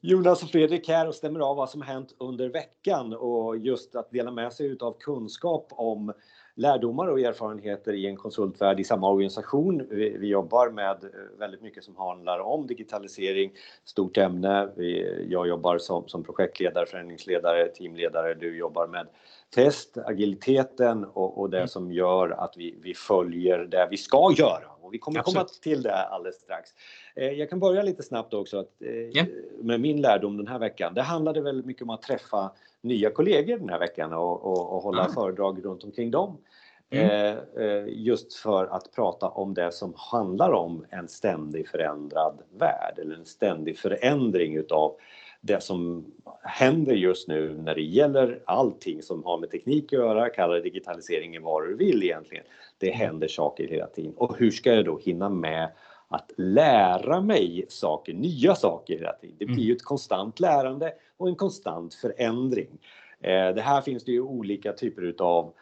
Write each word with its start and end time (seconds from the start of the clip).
Jonas 0.00 0.42
och 0.42 0.48
Fredrik 0.48 0.88
här 0.88 1.08
och 1.08 1.14
stämmer 1.14 1.40
av 1.40 1.56
vad 1.56 1.70
som 1.70 1.82
hänt 1.82 2.14
under 2.18 2.48
veckan 2.48 3.12
och 3.12 3.56
just 3.56 3.96
att 3.96 4.10
dela 4.10 4.30
med 4.30 4.52
sig 4.52 4.76
av 4.80 4.96
kunskap 5.00 5.68
om 5.70 6.12
lärdomar 6.54 7.06
och 7.06 7.20
erfarenheter 7.20 7.92
i 7.92 8.06
en 8.06 8.16
konsultvärld 8.16 8.80
i 8.80 8.84
samma 8.84 9.10
organisation. 9.10 9.86
Vi, 9.90 10.16
vi, 10.18 10.28
jobbar 10.28 10.70
med 10.70 10.96
väldigt 11.38 11.62
mycket 11.62 11.84
som 11.84 11.96
handlar 11.96 12.38
om 12.38 12.66
digitalisering, 12.66 13.52
stort 13.84 14.16
ämne. 14.16 14.68
Vi, 14.76 15.26
jag 15.30 15.48
jobbar 15.48 15.78
som, 15.78 16.08
som 16.08 16.24
projektledare, 16.24 16.86
förändringsledare, 16.86 17.68
teamledare. 17.68 18.34
Du 18.34 18.58
jobbar 18.58 18.86
med 18.86 19.06
test, 19.54 19.98
agiliteten 19.98 21.04
och, 21.04 21.40
och 21.40 21.50
det 21.50 21.56
mm. 21.56 21.68
som 21.68 21.92
gör 21.92 22.30
att 22.30 22.54
vi, 22.56 22.78
vi 22.82 22.94
följer 22.94 23.58
det 23.58 23.88
vi 23.90 23.96
ska 23.96 24.34
göra. 24.36 24.73
Och 24.84 24.94
vi 24.94 24.98
kommer 24.98 25.20
Absolut. 25.20 25.36
komma 25.36 25.48
till 25.62 25.82
det 25.82 25.94
alldeles 25.94 26.40
strax. 26.40 26.70
Eh, 27.14 27.30
jag 27.30 27.50
kan 27.50 27.60
börja 27.60 27.82
lite 27.82 28.02
snabbt 28.02 28.34
också 28.34 28.58
att, 28.58 28.82
yeah. 28.82 29.26
med 29.58 29.80
min 29.80 30.00
lärdom 30.00 30.36
den 30.36 30.46
här 30.46 30.58
veckan. 30.58 30.94
Det 30.94 31.02
handlade 31.02 31.40
väldigt 31.40 31.66
mycket 31.66 31.82
om 31.82 31.90
att 31.90 32.02
träffa 32.02 32.50
nya 32.80 33.10
kollegor 33.10 33.58
den 33.58 33.68
här 33.68 33.78
veckan 33.78 34.12
och, 34.12 34.44
och, 34.44 34.74
och 34.74 34.82
hålla 34.82 35.02
ah. 35.04 35.12
föredrag 35.12 35.64
runt 35.64 35.84
omkring 35.84 36.10
dem. 36.10 36.38
Mm. 36.90 37.10
Eh, 37.10 37.64
eh, 37.64 37.84
just 37.88 38.34
för 38.34 38.66
att 38.66 38.92
prata 38.92 39.28
om 39.28 39.54
det 39.54 39.72
som 39.72 39.94
handlar 39.96 40.52
om 40.52 40.86
en 40.90 41.08
ständig 41.08 41.68
förändrad 41.68 42.42
värld 42.58 42.98
eller 42.98 43.14
en 43.14 43.24
ständig 43.24 43.78
förändring 43.78 44.56
utav 44.56 44.96
det 45.46 45.62
som 45.62 46.04
händer 46.42 46.94
just 46.94 47.28
nu 47.28 47.54
när 47.58 47.74
det 47.74 47.82
gäller 47.82 48.42
allting 48.44 49.02
som 49.02 49.24
har 49.24 49.38
med 49.38 49.50
teknik 49.50 49.84
att 49.84 49.92
göra, 49.92 50.28
kalla 50.28 50.54
det 50.54 50.60
digitalisering 50.60 51.42
vad 51.42 51.68
du 51.68 51.76
vill 51.76 52.02
egentligen. 52.02 52.44
Det 52.78 52.92
mm. 52.92 52.98
händer 52.98 53.28
saker 53.28 53.68
hela 53.68 53.86
tiden 53.86 54.14
och 54.16 54.38
hur 54.38 54.50
ska 54.50 54.74
jag 54.74 54.84
då 54.84 54.98
hinna 54.98 55.28
med 55.28 55.70
att 56.08 56.30
lära 56.36 57.20
mig 57.20 57.66
saker, 57.68 58.12
nya 58.12 58.54
saker 58.54 58.98
hela 58.98 59.12
tiden. 59.12 59.36
Det 59.38 59.46
blir 59.46 59.58
ju 59.58 59.64
mm. 59.64 59.76
ett 59.76 59.84
konstant 59.84 60.40
lärande 60.40 60.92
och 61.16 61.28
en 61.28 61.36
konstant 61.36 61.94
förändring. 61.94 62.78
Eh, 63.20 63.54
det 63.54 63.60
här 63.60 63.80
finns 63.80 64.04
det 64.04 64.12
ju 64.12 64.20
olika 64.20 64.72
typer 64.72 65.02
utav 65.02 65.52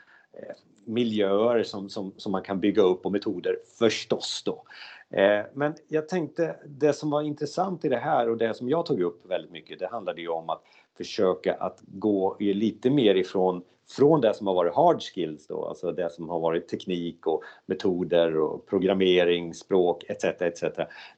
miljöer 0.85 1.63
som, 1.63 1.89
som, 1.89 2.13
som 2.17 2.33
man 2.33 2.43
kan 2.43 2.61
bygga 2.61 2.83
upp 2.83 3.07
och 3.07 3.13
metoder 3.13 3.59
förstås 3.79 4.43
då. 4.45 4.65
Eh, 5.11 5.45
men 5.55 5.75
jag 5.89 6.09
tänkte 6.09 6.57
det 6.67 6.93
som 6.93 7.11
var 7.11 7.23
intressant 7.23 7.85
i 7.85 7.89
det 7.89 7.97
här 7.97 8.29
och 8.29 8.37
det 8.37 8.55
som 8.55 8.69
jag 8.69 8.87
tog 8.87 9.01
upp 9.01 9.31
väldigt 9.31 9.51
mycket, 9.51 9.79
det 9.79 9.89
handlade 9.89 10.21
ju 10.21 10.29
om 10.29 10.51
att 10.51 10.63
försöka 10.97 11.55
att 11.55 11.79
gå 11.87 12.37
lite 12.39 12.91
mer 12.91 13.15
ifrån 13.15 13.63
från 13.97 14.21
det 14.21 14.35
som 14.35 14.47
har 14.47 14.55
varit 14.55 14.75
hard 14.75 15.03
skills 15.03 15.47
då, 15.47 15.65
alltså 15.65 15.93
det 15.93 16.11
som 16.11 16.29
har 16.29 16.41
varit 16.41 16.69
teknik 16.69 17.27
och 17.27 17.43
metoder 17.67 18.37
och 18.37 18.67
programmering, 18.67 19.55
språk 19.55 20.05
etc. 20.09 20.25
etc. 20.25 20.65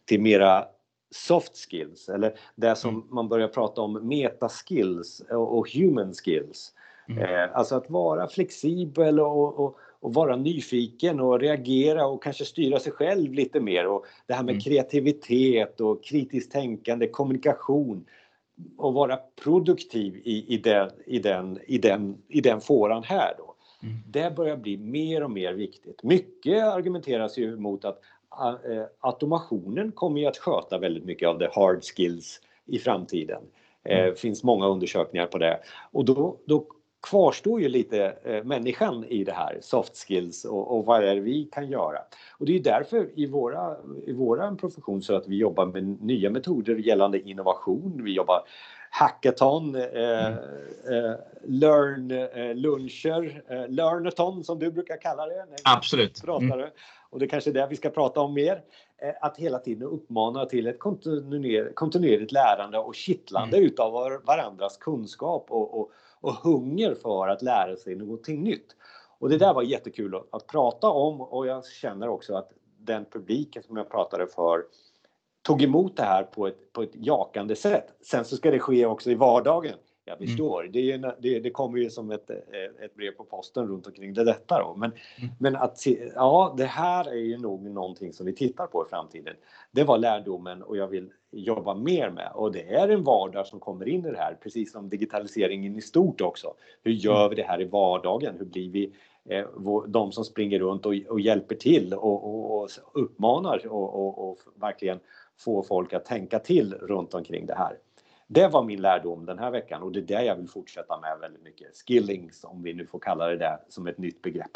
till 0.05 0.21
mera 0.21 0.65
soft 1.11 1.57
skills 1.57 2.09
eller 2.09 2.39
det 2.55 2.77
som 2.77 2.95
mm. 2.95 3.07
man 3.11 3.29
börjar 3.29 3.49
prata 3.49 3.81
om 3.81 4.09
meta 4.09 4.49
skills 4.49 5.23
och 5.31 5.71
human 5.71 6.15
skills. 6.15 6.73
Mm. 7.09 7.23
Eh, 7.23 7.57
alltså 7.57 7.75
att 7.75 7.91
vara 7.91 8.29
flexibel 8.29 9.21
och, 9.21 9.61
och, 9.61 9.77
och, 10.01 10.15
vara 10.15 10.37
nyfiken 10.37 11.21
och 11.21 11.41
reagera 11.41 12.07
och 12.07 12.23
kanske 12.23 12.45
styra 12.45 12.81
sig 12.81 12.93
själv 12.93 13.33
lite 13.33 13.61
mer 13.61 13.87
och 13.87 14.05
det 14.27 14.35
här 14.35 14.43
med 14.43 14.53
mm. 14.53 14.61
kreativitet 14.61 15.81
och 15.81 16.05
kritiskt 16.05 16.53
tänkande, 16.53 17.09
kommunikation 17.09 18.05
och 18.77 18.95
vara 18.95 19.19
produktiv 19.43 20.17
i, 20.17 20.55
i, 20.55 20.59
den, 20.59 20.91
i, 21.07 21.19
den, 21.19 21.59
i, 21.67 21.79
den, 21.79 22.19
i 22.29 22.41
den 22.41 22.61
fåran 22.61 23.03
här 23.03 23.35
då. 23.39 23.55
Mm. 23.83 23.97
Det 24.07 24.37
börjar 24.37 24.57
bli 24.57 24.77
mer 24.77 25.23
och 25.23 25.31
mer 25.31 25.53
viktigt. 25.53 26.03
Mycket 26.03 26.65
argumenteras 26.65 27.39
ju 27.39 27.57
mot 27.57 27.85
att 27.85 28.01
äh, 28.41 28.85
automationen 29.01 29.93
kommer 29.93 30.21
ju 30.21 30.27
att 30.27 30.37
sköta 30.37 30.79
väldigt 30.79 31.05
mycket 31.05 31.29
av 31.29 31.39
the 31.39 31.49
hard 31.53 31.85
skills 31.85 32.41
i 32.67 32.79
framtiden. 32.79 33.43
Det 33.83 33.93
mm. 33.93 34.15
finns 34.15 34.45
många 34.45 34.67
undersökningar 34.67 35.27
på 35.27 35.39
det. 35.39 35.61
Och 35.93 36.05
då, 36.05 36.37
då 36.45 36.67
kvarstår 37.05 37.61
ju 37.61 37.69
lite 37.69 38.17
eh, 38.25 38.45
människan 38.45 39.05
i 39.05 39.25
det 39.25 39.33
här, 39.33 39.59
soft 39.61 39.97
skills 39.97 40.45
och, 40.45 40.77
och, 40.77 40.85
vad 40.85 41.05
är 41.05 41.15
det 41.15 41.21
vi 41.21 41.45
kan 41.45 41.71
göra. 41.71 41.99
Och 42.39 42.47
det 42.47 42.57
är 42.57 42.61
därför 42.61 43.09
i 43.15 43.27
våra, 43.27 43.77
i 44.07 44.13
våra 44.13 44.55
profession 44.55 45.03
så 45.03 45.17
att 45.17 45.29
vi 45.29 45.37
jobbar 45.37 45.67
med 45.67 46.03
nya 46.03 46.31
metoder 46.31 46.75
gällande 46.75 47.21
innovation. 47.21 48.01
Vi 48.05 48.15
jobbar 48.15 48.41
hackathon, 48.91 49.75
eh, 49.75 50.27
mm. 50.27 50.39
eh, 50.89 51.15
learn 51.45 52.11
eh, 52.11 52.55
luncher, 52.55 53.43
eh, 53.49 53.69
learnathon 53.69 54.45
som 54.45 54.59
du 54.59 54.71
brukar 54.71 55.01
kalla 55.01 55.27
det. 55.27 55.47
Absolut. 55.65 56.23
Pratar. 56.25 56.59
Mm. 56.59 56.71
Och 57.11 57.19
det 57.19 57.25
är 57.25 57.29
kanske 57.29 57.51
är 57.51 57.55
det 57.55 57.67
vi 57.71 57.77
ska 57.77 57.91
prata 57.91 58.21
om 58.21 58.35
mer. 58.35 58.61
Eh, 59.05 59.15
att 59.21 59.37
hela 59.37 59.59
tiden 59.59 59.89
uppmana 59.89 60.47
till 60.47 60.67
ett 60.67 60.79
kontinuerligt 61.75 62.33
lärande 62.33 62.79
och 62.79 62.95
kittlande 62.95 63.57
mm. 63.57 63.69
utav 63.69 63.93
varandras 64.25 64.77
kunskap 64.77 65.47
och, 65.51 65.81
och 65.81 65.91
och 66.25 66.35
hunger 66.35 66.95
för 66.95 67.29
att 67.29 67.43
lära 67.43 67.77
sig 67.77 67.95
någonting 67.95 68.43
nytt. 68.43 68.77
Och 69.19 69.29
det 69.29 69.39
där 69.39 69.55
var 69.55 69.63
jättekul 69.63 70.15
att, 70.15 70.27
att 70.31 70.47
prata 70.47 70.89
om 70.89 71.21
och 71.21 71.47
jag 71.47 71.67
känner 71.67 72.09
också 72.09 72.35
att 72.35 72.51
den 72.79 73.05
publiken 73.05 73.63
som 73.63 73.77
jag 73.77 73.91
pratade 73.91 74.27
för 74.27 74.65
tog 75.43 75.63
emot 75.63 75.97
det 75.97 76.03
här 76.03 76.23
på 76.23 76.47
ett, 76.47 76.73
på 76.73 76.83
ett 76.83 76.95
jakande 76.95 77.57
sätt. 77.57 77.87
Sen 78.01 78.25
så 78.25 78.37
ska 78.37 78.51
det 78.51 78.59
ske 78.59 78.87
också 78.87 79.11
i 79.11 79.15
vardagen. 79.15 79.75
Jag 80.07 80.19
förstår, 80.19 80.61
mm. 80.61 80.73
det, 80.73 80.93
är, 80.93 81.15
det, 81.19 81.41
det, 81.41 81.51
kommer 81.51 81.79
ju 81.79 81.91
som 81.91 82.11
ett, 82.11 82.31
ett 82.31 82.95
brev 82.95 83.11
på 83.11 83.25
posten 83.25 83.69
runt 83.69 83.87
omkring 83.87 84.15
det 84.15 84.25
detta 84.25 84.59
då. 84.59 84.75
Men, 84.77 84.93
mm. 85.19 85.35
men 85.39 85.57
att 85.57 85.87
ja, 86.15 86.55
det 86.57 86.65
här 86.65 87.05
är 87.09 87.15
ju 87.15 87.39
nog 87.39 87.63
någonting 87.63 88.13
som 88.13 88.27
vi 88.27 88.35
tittar 88.35 88.67
på 88.67 88.85
i 88.87 88.91
framtiden. 88.91 89.35
Det 89.71 89.85
var 89.85 89.99
lärdomen 89.99 90.63
och 90.63 90.77
jag 90.77 90.89
vill 90.89 91.11
jobba 91.31 91.75
mer 91.75 92.11
med 92.11 92.33
och 92.35 92.53
det 92.53 92.75
är 92.75 92.89
en 92.89 93.05
vardag 93.05 93.47
som 93.47 93.61
kommer 93.61 93.89
in 93.89 94.07
i 94.07 94.11
det 94.11 94.19
här, 94.19 94.39
precis 94.43 94.73
som 94.73 94.89
digitaliseringen 94.89 95.77
i 95.77 95.81
stort 95.81 96.21
också. 96.21 96.55
Hur 96.83 96.93
gör 96.93 97.21
mm. 97.21 97.31
vi 97.31 97.37
det 97.37 97.49
här 97.49 97.61
i 97.61 97.65
vardagen? 97.65 98.35
Hur 98.39 98.47
blir 98.47 98.71
vi 98.71 98.93
eh, 99.29 99.47
de 99.87 100.13
som 100.13 100.25
springer 100.25 100.59
runt 100.59 100.87
och, 100.87 100.95
och 101.09 101.21
hjälper 101.21 101.55
till 101.55 101.95
och, 101.95 102.25
och, 102.25 102.63
och 102.63 102.69
uppmanar 102.93 103.67
och, 103.67 104.31
och 104.31 104.39
verkligen 104.55 105.01
får 105.39 105.63
folk 105.63 105.93
att 105.93 106.05
tänka 106.05 106.39
till 106.39 106.75
runt 106.75 107.15
omkring 107.15 107.47
det 107.47 107.55
här. 107.55 107.79
Det 108.27 108.49
var 108.49 108.65
min 108.65 108.83
lärdom 108.83 109.27
den 109.27 109.39
här 109.39 109.51
veckan 109.51 109.83
och 109.83 109.93
det 109.93 109.99
är 109.99 110.19
det 110.19 110.25
jag 110.25 110.37
vill 110.37 110.49
fortsätta 110.49 111.01
med 111.01 111.19
väldigt 111.21 111.43
mycket. 111.43 111.67
Skillings, 111.87 112.45
om 112.45 112.63
vi 112.63 112.75
nu 112.75 112.87
får 112.87 112.99
kalla 112.99 113.27
det 113.27 113.37
det, 113.37 113.59
som 113.69 113.87
ett 113.87 113.99
nytt 113.99 114.23
begrepp. 114.23 114.51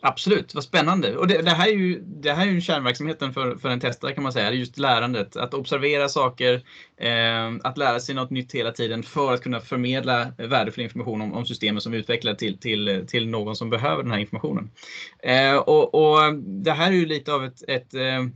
Absolut, 0.00 0.54
vad 0.54 0.64
spännande. 0.64 1.16
Och 1.16 1.26
det, 1.26 1.42
det, 1.42 1.50
här 1.50 1.68
är 1.68 1.72
ju, 1.72 2.00
det 2.00 2.32
här 2.32 2.46
är 2.46 2.50
ju 2.50 2.60
kärnverksamheten 2.60 3.32
för, 3.32 3.56
för 3.56 3.68
en 3.68 3.80
testare 3.80 4.12
kan 4.12 4.22
man 4.22 4.32
säga, 4.32 4.52
just 4.52 4.78
lärandet. 4.78 5.36
Att 5.36 5.54
observera 5.54 6.08
saker, 6.08 6.54
eh, 6.96 7.54
att 7.62 7.78
lära 7.78 8.00
sig 8.00 8.14
något 8.14 8.30
nytt 8.30 8.54
hela 8.54 8.72
tiden 8.72 9.02
för 9.02 9.34
att 9.34 9.42
kunna 9.42 9.60
förmedla 9.60 10.32
värdefull 10.38 10.84
information 10.84 11.22
om, 11.22 11.32
om 11.32 11.46
systemet 11.46 11.82
som 11.82 11.94
utvecklar 11.94 12.34
till, 12.34 12.58
till, 12.58 13.04
till 13.08 13.28
någon 13.28 13.56
som 13.56 13.70
behöver 13.70 14.02
den 14.02 14.12
här 14.12 14.18
informationen. 14.18 14.70
Eh, 15.22 15.56
och, 15.56 15.94
och, 15.94 16.34
Det 16.34 16.72
här 16.72 16.88
är 16.88 16.96
ju 16.96 17.06
lite 17.06 17.32
av 17.32 17.44
ett, 17.44 17.62
ett 17.68 17.94
eh, 17.94 18.26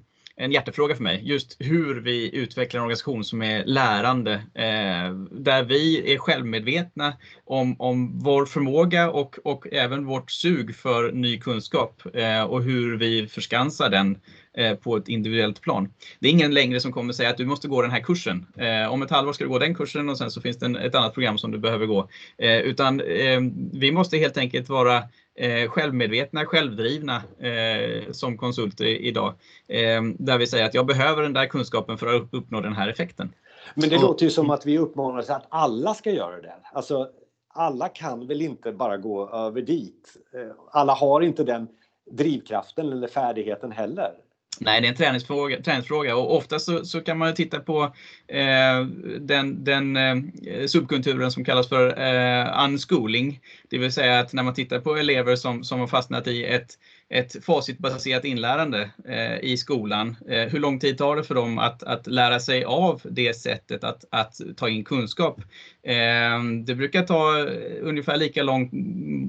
en 0.41 0.53
hjärtefråga 0.53 0.97
för 0.97 1.03
mig. 1.03 1.21
Just 1.25 1.57
hur 1.59 2.01
vi 2.01 2.37
utvecklar 2.37 2.79
en 2.79 2.85
organisation 2.85 3.25
som 3.25 3.43
är 3.43 3.65
lärande. 3.65 4.33
Eh, 4.55 5.15
där 5.31 5.63
vi 5.63 6.15
är 6.15 6.19
självmedvetna 6.19 7.13
om, 7.45 7.81
om 7.81 8.19
vår 8.19 8.47
förmåga 8.47 9.11
och, 9.11 9.39
och 9.45 9.67
även 9.73 10.07
vårt 10.07 10.31
sug 10.31 10.77
för 10.77 11.13
ny 11.13 11.39
kunskap 11.39 12.03
eh, 12.15 12.43
och 12.43 12.63
hur 12.63 12.97
vi 12.97 13.27
förskansar 13.27 13.89
den 13.89 14.19
eh, 14.57 14.75
på 14.75 14.97
ett 14.97 15.09
individuellt 15.09 15.61
plan. 15.61 15.93
Det 16.19 16.29
är 16.29 16.33
ingen 16.33 16.55
längre 16.55 16.81
som 16.81 16.93
kommer 16.93 17.13
säga 17.13 17.31
att 17.31 17.37
du 17.37 17.47
måste 17.47 17.69
gå 17.69 17.83
den 17.83 17.91
här 17.91 18.01
kursen. 18.01 18.47
Eh, 18.57 18.93
om 18.93 19.03
ett 19.03 19.11
halvår 19.11 19.33
ska 19.33 19.45
du 19.45 19.51
gå 19.51 19.59
den 19.59 19.75
kursen 19.75 20.09
och 20.09 20.19
sen 20.19 20.31
så 20.31 20.41
finns 20.41 20.59
det 20.59 20.67
en, 20.67 20.77
ett 20.77 20.95
annat 20.95 21.15
program 21.15 21.39
som 21.39 21.51
du 21.51 21.59
behöver 21.59 21.87
gå. 21.87 22.09
Eh, 22.39 22.59
utan 22.59 23.01
eh, 23.01 23.41
vi 23.73 23.93
måste 23.93 24.19
helt 24.19 24.37
enkelt 24.37 24.69
vara 24.69 25.03
eh, 25.35 25.71
självmedvetna, 25.71 26.45
självdrivna 26.45 27.23
eh, 27.39 28.13
som 28.13 28.39
konsulter 28.39 28.85
idag. 28.85 29.35
Eh, 29.69 30.03
där 30.19 30.39
vi 30.39 30.47
säger 30.47 30.65
att 30.65 30.75
jag 30.75 30.87
behöver 30.87 31.23
den 31.23 31.33
där 31.33 31.47
kunskapen 31.47 31.99
för 31.99 32.17
att 32.17 32.29
uppnå 32.33 32.61
den 32.61 32.73
här 32.73 32.89
effekten. 32.89 33.33
Men 33.75 33.89
det 33.89 33.99
låter 33.99 34.25
ju 34.25 34.31
som 34.31 34.51
att 34.51 34.67
vi 34.67 34.79
uppmanar 34.79 35.19
att 35.19 35.47
alla 35.49 35.95
ska 35.95 36.11
göra 36.11 36.41
det. 36.41 36.55
Alltså, 36.73 37.09
alla 37.49 37.89
kan 37.89 38.27
väl 38.27 38.43
inte 38.43 38.73
bara 38.73 38.97
gå 38.97 39.31
över 39.31 39.63
dit. 39.63 40.17
Eh, 40.35 40.57
alla 40.71 40.95
har 40.95 41.21
inte 41.21 41.45
den 41.45 41.69
drivkraften 42.11 42.93
eller 42.93 43.09
färdigheten 43.09 43.73
heller. 43.73 44.13
Nej, 44.63 44.81
det 44.81 44.87
är 44.87 44.91
en 44.91 44.97
träningsfråga, 44.97 45.63
träningsfråga 45.63 46.17
och 46.17 46.37
ofta 46.37 46.59
så, 46.59 46.85
så 46.85 47.01
kan 47.01 47.19
man 47.19 47.35
titta 47.35 47.61
på 47.61 47.83
eh, 48.29 48.85
den, 49.21 49.65
den 49.65 49.97
eh, 49.97 50.67
subkulturen 50.67 51.31
som 51.31 51.45
kallas 51.45 51.69
för 51.69 52.01
eh, 52.01 52.65
unschooling. 52.65 53.41
Det 53.71 53.79
vill 53.79 53.93
säga 53.93 54.19
att 54.19 54.33
när 54.33 54.43
man 54.43 54.55
tittar 54.55 54.81
på 54.81 54.97
elever 54.97 55.37
som, 55.37 55.65
som 55.65 55.81
har 55.81 55.87
fastnat 55.87 56.27
i 56.27 56.45
ett 56.45 56.79
ett 57.11 57.45
facitbaserat 57.45 58.25
inlärande 58.25 58.91
eh, 59.09 59.39
i 59.39 59.57
skolan. 59.57 60.17
Eh, 60.29 60.49
hur 60.49 60.59
lång 60.59 60.79
tid 60.79 60.99
tar 60.99 61.17
det 61.17 61.25
för 61.25 61.35
dem 61.35 61.59
att, 61.59 61.83
att 61.83 62.07
lära 62.07 62.41
sig 62.41 62.65
av 62.65 63.01
det 63.05 63.35
sättet 63.35 63.85
att, 63.85 64.05
att 64.11 64.41
ta 64.57 64.69
in 64.69 64.85
kunskap? 64.85 65.41
Eh, 65.83 66.43
det 66.65 66.75
brukar 66.75 67.03
ta 67.03 67.47
ungefär 67.81 68.17
lika, 68.17 68.43
lång, 68.43 68.71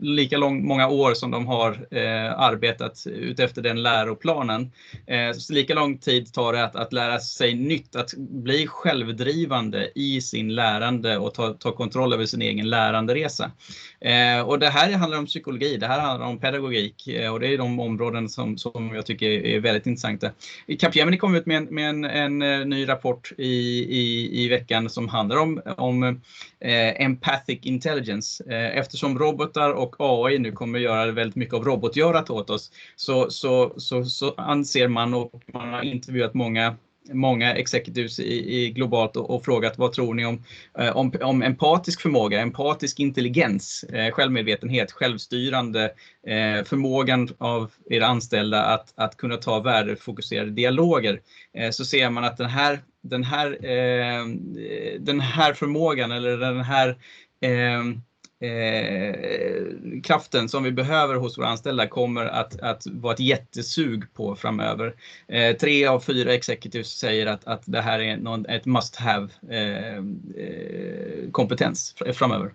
lika 0.01 0.37
lång, 0.37 0.65
många 0.67 0.87
år 0.87 1.13
som 1.13 1.31
de 1.31 1.47
har 1.47 1.71
eh, 1.91 2.39
arbetat 2.39 3.03
utefter 3.07 3.61
den 3.61 3.83
läroplanen. 3.83 4.71
Eh, 5.07 5.31
så 5.33 5.53
lika 5.53 5.73
lång 5.73 5.97
tid 5.97 6.33
tar 6.33 6.53
det 6.53 6.63
att, 6.63 6.75
att 6.75 6.93
lära 6.93 7.19
sig 7.19 7.53
nytt, 7.53 7.95
att 7.95 8.13
bli 8.17 8.67
självdrivande 8.67 9.91
i 9.95 10.21
sin 10.21 10.55
lärande 10.55 11.17
och 11.17 11.33
ta, 11.33 11.53
ta 11.53 11.71
kontroll 11.71 12.13
över 12.13 12.25
sin 12.25 12.41
egen 12.41 12.69
läranderesa. 12.69 13.51
Eh, 14.01 14.41
och 14.41 14.59
det 14.59 14.69
här 14.69 14.91
handlar 14.91 15.17
om 15.17 15.25
psykologi, 15.25 15.77
det 15.77 15.87
här 15.87 15.99
handlar 15.99 16.27
om 16.27 16.39
pedagogik 16.39 17.07
eh, 17.07 17.33
och 17.33 17.39
det 17.39 17.47
är 17.47 17.57
de 17.57 17.79
områden 17.79 18.29
som, 18.29 18.57
som 18.57 18.95
jag 18.95 19.05
tycker 19.05 19.29
är 19.29 19.59
väldigt 19.59 19.85
intressanta. 19.85 20.31
Capgemini 20.79 21.17
kom 21.17 21.35
ut 21.35 21.45
med 21.45 21.57
en, 21.57 21.63
med 21.63 21.89
en, 21.89 22.05
en 22.05 22.41
eh, 22.41 22.65
ny 22.65 22.87
rapport 22.87 23.31
i, 23.37 23.53
i, 23.89 24.29
i 24.43 24.47
veckan 24.47 24.89
som 24.89 25.09
handlar 25.09 25.37
om, 25.37 25.61
om 25.77 26.03
eh, 26.59 27.01
empathic 27.01 27.59
intelligence. 27.61 28.43
Eh, 28.49 28.77
eftersom 28.77 29.19
robotar 29.19 29.71
och 29.71 29.95
AI 29.99 30.39
nu 30.39 30.51
kommer 30.51 30.79
göra 30.79 31.11
väldigt 31.11 31.35
mycket 31.35 31.55
av 31.55 31.63
robotgörat 31.63 32.29
åt 32.29 32.49
oss 32.49 32.71
så, 32.95 33.29
så, 33.29 33.73
så, 33.77 34.05
så 34.05 34.33
anser 34.37 34.87
man 34.87 35.13
och 35.13 35.43
man 35.53 35.73
har 35.73 35.81
intervjuat 35.81 36.33
många 36.33 36.75
många 37.09 37.55
executives 37.55 38.19
i, 38.19 38.55
i 38.55 38.71
globalt 38.71 39.15
och, 39.15 39.35
och, 39.35 39.45
frågat 39.45 39.77
vad 39.77 39.93
tror 39.93 40.13
ni 40.13 40.25
om, 40.25 40.43
eh, 40.79 40.97
om, 40.97 41.13
om 41.21 41.43
empatisk 41.43 42.01
förmåga, 42.01 42.41
empatisk 42.41 42.99
intelligens, 42.99 43.83
eh, 43.83 44.11
självmedvetenhet, 44.11 44.91
självstyrande, 44.91 45.83
eh, 46.27 46.63
förmågan 46.65 47.29
av 47.37 47.71
era 47.89 48.07
anställda 48.07 48.63
att, 48.63 48.93
att 48.95 49.17
kunna 49.17 49.37
ta 49.37 49.59
värdefokuserade 49.59 50.51
dialoger. 50.51 51.21
Eh, 51.57 51.69
så 51.69 51.85
ser 51.85 52.09
man 52.09 52.23
att 52.23 52.37
den 52.37 52.49
här, 52.49 52.79
den 53.03 53.23
här, 53.23 53.65
eh, 53.65 54.25
den 54.99 55.19
här 55.19 55.53
förmågan 55.53 56.11
eller 56.11 56.37
den 56.37 56.61
här 56.61 56.89
eh, 57.41 57.83
eh, 58.41 60.01
kraften 60.03 60.49
som 60.49 60.63
vi 60.63 60.71
behöver 60.71 61.15
hos 61.15 61.37
våra 61.37 61.47
anställda 61.47 61.87
kommer 61.87 62.25
att, 62.25 62.59
att 62.61 62.87
vara 62.87 63.13
ett 63.13 63.19
jättesug 63.19 64.13
på 64.13 64.35
framöver. 64.35 64.95
Eh, 65.27 65.55
tre 65.55 65.87
av 65.87 65.99
fyra 65.99 66.33
executives 66.33 66.87
säger 66.87 67.27
att, 67.27 67.47
att 67.47 67.63
det 67.65 67.81
här 67.81 67.99
är 67.99 68.17
någon, 68.17 68.45
ett 68.45 68.65
must 68.65 68.95
have 68.95 69.27
eh, 69.49 69.97
eh 69.97 71.31
kompetens 71.31 71.95
framöver. 72.13 72.53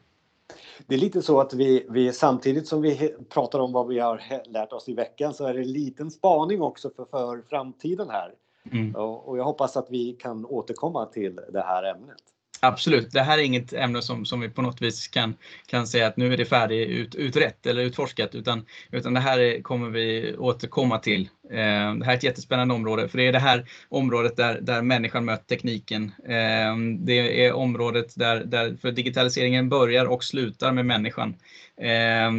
Det 0.87 0.95
är 0.95 0.99
lite 0.99 1.23
så 1.23 1.41
att 1.41 1.55
vi, 1.55 1.87
vi 1.91 2.13
samtidigt 2.13 2.69
som 2.69 2.83
vi 2.83 3.15
pratar 3.29 3.59
om 3.59 3.73
vad 3.73 3.89
vi 3.89 3.99
har 3.99 4.23
lärt 4.45 4.73
oss 4.73 4.89
i 4.89 4.95
veckan 4.95 5.35
så 5.35 5.47
är 5.47 5.55
det 5.55 5.61
en 5.61 5.73
liten 5.73 6.11
spaning 6.11 6.63
också 6.63 6.91
för, 6.97 7.05
för 7.05 7.43
framtiden 7.49 8.11
här. 8.11 8.33
Mm. 8.73 8.95
Och, 8.95 9.29
och 9.29 9.39
jag 9.39 9.45
hoppas 9.45 9.77
att 9.77 9.87
vi 9.91 10.13
kan 10.13 10.47
återkomma 10.47 11.07
till 11.07 11.41
det 11.53 11.63
här 11.63 11.83
ämnet. 11.83 12.23
Absolut, 12.61 13.13
det 13.13 13.23
här 13.23 13.39
är 13.39 13.43
inget 13.43 13.73
ämne 13.73 14.03
som, 14.03 14.25
som 14.25 14.41
vi 14.41 14.49
på 14.49 14.63
något 14.63 14.83
vis 14.83 15.09
kan, 15.09 15.35
kan 15.67 15.87
säga 15.87 16.07
att 16.07 16.17
nu 16.17 16.33
är 16.33 16.37
det 16.37 16.45
färdigt 16.45 16.89
ut, 16.89 17.15
utrett 17.15 17.67
eller 17.67 17.83
utforskat 17.83 18.35
utan, 18.35 18.67
utan 18.91 19.15
det 19.15 19.21
här 19.21 19.39
är, 19.39 19.63
kommer 19.63 19.91
vi 19.91 20.37
återkomma 20.39 20.99
till. 20.99 21.29
Eh, 21.51 21.95
det 21.95 22.05
här 22.05 22.13
är 22.13 22.17
ett 22.17 22.23
jättespännande 22.23 22.75
område 22.75 23.09
för 23.09 23.19
det 23.19 23.27
är 23.27 23.33
det 23.33 23.39
här 23.39 23.69
området 23.89 24.37
där, 24.37 24.61
där 24.61 24.83
människan 24.83 25.25
möter 25.25 25.45
tekniken. 25.45 26.13
Eh, 26.25 26.77
det 26.99 27.47
är 27.47 27.53
området 27.53 28.13
där, 28.17 28.45
där 28.45 28.77
för 28.81 28.91
digitaliseringen 28.91 29.69
börjar 29.69 30.05
och 30.05 30.25
slutar 30.25 30.73
med 30.73 30.87
människan. 30.87 31.35
Eh, 31.81 32.33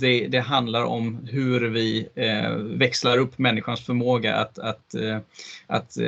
det, 0.00 0.26
det, 0.26 0.40
handlar 0.40 0.84
om 0.84 1.28
hur 1.30 1.60
vi 1.68 2.08
eh, 2.14 2.54
växlar 2.56 3.18
upp 3.18 3.38
människans 3.38 3.80
förmåga 3.80 4.36
att, 4.36 4.58
att, 4.58 4.94
eh, 4.94 5.18
att 5.66 5.98
eh, 5.98 6.06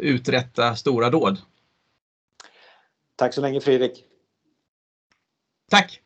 uträtta 0.00 0.76
stora 0.76 1.10
dåd. 1.10 1.38
Tack 3.16 3.34
så 3.34 3.40
länge 3.40 3.60
Fredrik. 3.60 4.04
Tack! 5.70 6.02